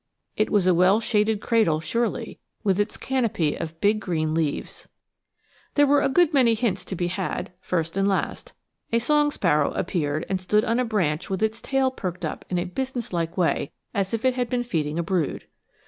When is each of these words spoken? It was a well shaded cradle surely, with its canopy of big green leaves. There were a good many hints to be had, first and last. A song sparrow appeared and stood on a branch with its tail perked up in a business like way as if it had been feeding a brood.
It 0.35 0.49
was 0.49 0.65
a 0.65 0.73
well 0.73 0.99
shaded 0.99 1.41
cradle 1.41 1.79
surely, 1.79 2.39
with 2.63 2.79
its 2.79 2.97
canopy 2.97 3.55
of 3.55 3.79
big 3.79 3.99
green 3.99 4.33
leaves. 4.33 4.87
There 5.75 5.85
were 5.85 6.01
a 6.01 6.09
good 6.09 6.33
many 6.33 6.55
hints 6.55 6.83
to 6.85 6.95
be 6.95 7.05
had, 7.05 7.51
first 7.61 7.95
and 7.95 8.07
last. 8.07 8.53
A 8.91 8.97
song 8.97 9.29
sparrow 9.29 9.71
appeared 9.73 10.25
and 10.27 10.41
stood 10.41 10.65
on 10.65 10.79
a 10.79 10.85
branch 10.85 11.29
with 11.29 11.43
its 11.43 11.61
tail 11.61 11.91
perked 11.91 12.25
up 12.25 12.45
in 12.49 12.57
a 12.57 12.65
business 12.65 13.13
like 13.13 13.37
way 13.37 13.69
as 13.93 14.11
if 14.11 14.25
it 14.25 14.33
had 14.33 14.49
been 14.49 14.63
feeding 14.63 14.97
a 14.97 15.03
brood. 15.03 15.45